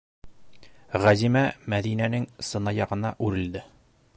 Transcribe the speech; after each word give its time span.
-Ғәзимә 1.03 1.43
Мәҙинәнең 1.73 2.25
сынаяғына 2.51 3.13
үрелде. 3.29 3.63